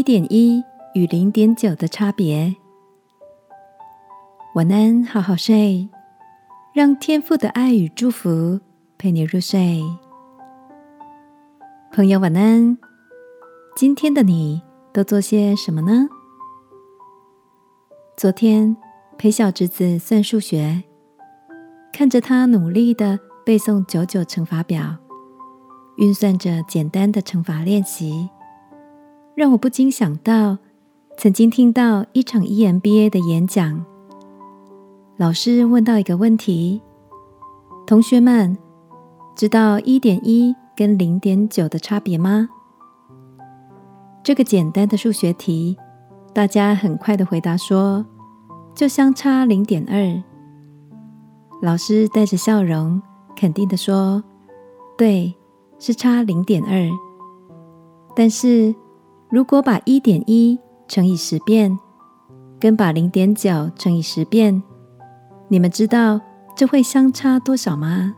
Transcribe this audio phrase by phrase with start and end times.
[0.00, 2.56] 一点一与零点九的差别。
[4.54, 5.90] 晚安，好好睡，
[6.72, 8.58] 让天父的爱与祝福
[8.96, 9.82] 陪你入睡。
[11.92, 12.78] 朋友，晚安。
[13.76, 16.08] 今天的你都做些什么呢？
[18.16, 18.74] 昨天
[19.18, 20.82] 陪小侄子算数学，
[21.92, 24.96] 看着他努力的背诵九九乘法表，
[25.98, 28.30] 运算着简单的乘法练习。
[29.40, 30.58] 让我不禁想到，
[31.16, 33.82] 曾经听到一场 EMBA 的演讲，
[35.16, 36.82] 老师问到一个问题：
[37.86, 38.58] 同学们
[39.34, 42.50] 知道一点一跟零点九的差别吗？
[44.22, 45.74] 这个简单的数学题，
[46.34, 48.04] 大家很快的回答说，
[48.74, 50.22] 就相差零点二。
[51.62, 53.00] 老师带着笑容，
[53.34, 54.22] 肯定的说
[54.98, 55.34] ：“对，
[55.78, 56.90] 是差零点二。
[58.14, 58.74] 但是。”
[59.30, 61.78] 如果把一点一乘以十遍，
[62.58, 64.60] 跟把零点九乘以十遍，
[65.46, 66.20] 你们知道
[66.56, 68.16] 这会相差多少吗？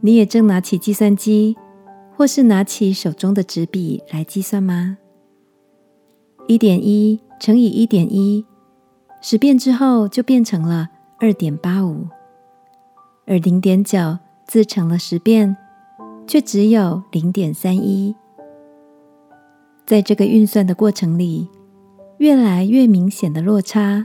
[0.00, 1.56] 你也正拿起计算机，
[2.16, 4.98] 或是拿起手中的纸笔来计算吗？
[6.48, 8.44] 一点一乘以一点一，
[9.20, 10.88] 十遍之后就变成了
[11.20, 12.08] 二点八五，
[13.28, 15.56] 而零点九自乘了十遍，
[16.26, 18.16] 却只有零点三一。
[19.88, 21.48] 在这个运算的过程里，
[22.18, 24.04] 越来越明显的落差，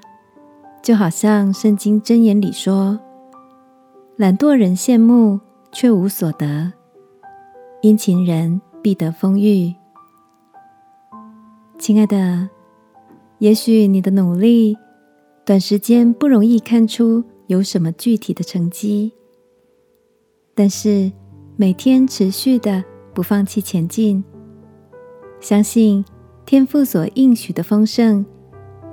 [0.82, 2.98] 就好像《圣经箴言》里说
[4.16, 5.42] ：“懒惰人羡慕，
[5.74, 6.72] 却无所得；
[7.82, 9.76] 殷勤人必得丰裕。”
[11.78, 12.48] 亲爱的，
[13.40, 14.78] 也许你的努力
[15.44, 19.12] 短时间不容易看出有什么具体的成绩，
[20.56, 21.12] 但是
[21.58, 22.82] 每天持续的
[23.14, 24.24] 不放弃前进。
[25.44, 26.04] 相信
[26.46, 28.26] 天父所应许的丰盛，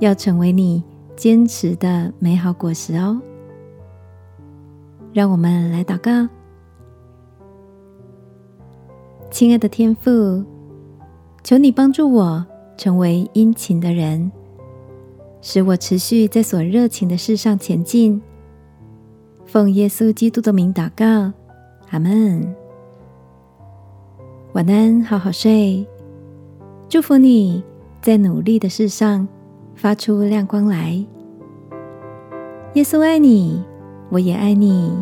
[0.00, 0.82] 要成为你
[1.14, 3.22] 坚持的美好果实哦。
[5.12, 6.28] 让我们来祷告，
[9.30, 10.44] 亲爱的天父，
[11.44, 12.44] 求你帮助我
[12.76, 14.32] 成为殷勤的人，
[15.40, 18.20] 使我持续在所热情的事上前进。
[19.46, 21.32] 奉耶稣基督的名祷告，
[21.90, 22.52] 阿门。
[24.54, 25.86] 晚安，好好睡。
[26.90, 27.62] 祝福你
[28.02, 29.28] 在努力的事上
[29.76, 30.94] 发出亮光来。
[32.74, 33.62] 耶稣爱你，
[34.08, 34.92] 我也爱你。